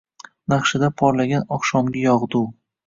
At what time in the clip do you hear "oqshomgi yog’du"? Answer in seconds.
1.59-2.45